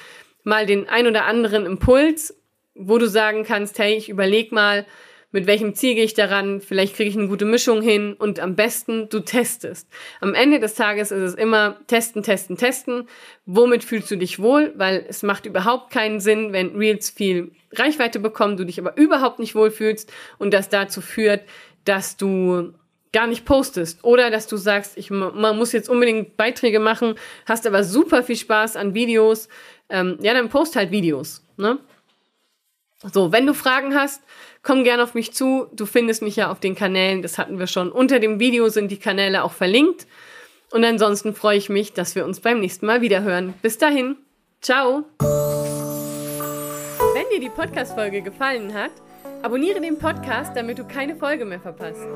mal 0.42 0.64
den 0.64 0.88
ein 0.88 1.06
oder 1.06 1.26
anderen 1.26 1.66
Impuls, 1.66 2.34
wo 2.74 2.96
du 2.96 3.06
sagen 3.10 3.44
kannst, 3.44 3.78
hey, 3.78 3.94
ich 3.94 4.08
überleg 4.08 4.52
mal, 4.52 4.86
mit 5.32 5.46
welchem 5.46 5.74
Ziel 5.74 5.94
gehe 5.94 6.04
ich 6.04 6.14
daran, 6.14 6.60
vielleicht 6.60 6.94
kriege 6.94 7.10
ich 7.10 7.16
eine 7.16 7.28
gute 7.28 7.46
Mischung 7.46 7.82
hin 7.82 8.14
und 8.14 8.38
am 8.38 8.54
besten 8.54 9.08
du 9.08 9.20
testest. 9.20 9.88
Am 10.20 10.34
Ende 10.34 10.60
des 10.60 10.74
Tages 10.74 11.10
ist 11.10 11.22
es 11.22 11.34
immer 11.34 11.78
testen, 11.86 12.22
testen, 12.22 12.56
testen. 12.56 13.08
Womit 13.46 13.82
fühlst 13.82 14.10
du 14.10 14.16
dich 14.16 14.38
wohl? 14.38 14.72
Weil 14.76 15.04
es 15.08 15.22
macht 15.22 15.46
überhaupt 15.46 15.90
keinen 15.90 16.20
Sinn, 16.20 16.52
wenn 16.52 16.76
Reels 16.76 17.10
viel 17.10 17.52
Reichweite 17.72 18.20
bekommen, 18.20 18.56
du 18.56 18.64
dich 18.64 18.78
aber 18.78 18.96
überhaupt 18.96 19.38
nicht 19.38 19.54
wohlfühlst 19.54 20.12
und 20.38 20.52
das 20.52 20.68
dazu 20.68 21.00
führt, 21.00 21.42
dass 21.84 22.16
du 22.16 22.74
gar 23.12 23.26
nicht 23.26 23.44
postest 23.44 24.04
oder 24.04 24.30
dass 24.30 24.46
du 24.46 24.56
sagst, 24.56 24.96
ich 24.96 25.10
man 25.10 25.56
muss 25.56 25.72
jetzt 25.72 25.88
unbedingt 25.88 26.36
Beiträge 26.36 26.80
machen, 26.80 27.14
hast 27.46 27.66
aber 27.66 27.84
super 27.84 28.22
viel 28.22 28.36
Spaß 28.36 28.76
an 28.76 28.94
Videos, 28.94 29.48
ähm, 29.88 30.18
ja, 30.20 30.32
dann 30.32 30.48
post 30.48 30.76
halt 30.76 30.90
Videos. 30.90 31.44
Ne? 31.56 31.78
So, 33.10 33.32
wenn 33.32 33.46
du 33.46 33.54
Fragen 33.54 33.94
hast, 33.94 34.22
komm 34.62 34.84
gerne 34.84 35.02
auf 35.02 35.14
mich 35.14 35.32
zu. 35.32 35.66
Du 35.72 35.86
findest 35.86 36.22
mich 36.22 36.36
ja 36.36 36.50
auf 36.50 36.60
den 36.60 36.76
Kanälen, 36.76 37.22
das 37.22 37.36
hatten 37.38 37.58
wir 37.58 37.66
schon. 37.66 37.90
Unter 37.90 38.20
dem 38.20 38.38
Video 38.38 38.68
sind 38.68 38.90
die 38.90 38.98
Kanäle 38.98 39.42
auch 39.42 39.52
verlinkt. 39.52 40.06
Und 40.70 40.84
ansonsten 40.84 41.34
freue 41.34 41.58
ich 41.58 41.68
mich, 41.68 41.92
dass 41.92 42.14
wir 42.14 42.24
uns 42.24 42.40
beim 42.40 42.60
nächsten 42.60 42.86
Mal 42.86 43.00
wieder 43.02 43.22
hören. 43.22 43.54
Bis 43.60 43.76
dahin, 43.76 44.16
ciao. 44.60 45.04
Wenn 47.14 47.28
dir 47.30 47.40
die 47.40 47.50
Podcast-Folge 47.50 48.22
gefallen 48.22 48.72
hat, 48.72 48.92
abonniere 49.42 49.80
den 49.80 49.98
Podcast, 49.98 50.56
damit 50.56 50.78
du 50.78 50.84
keine 50.84 51.16
Folge 51.16 51.44
mehr 51.44 51.60
verpasst. 51.60 52.06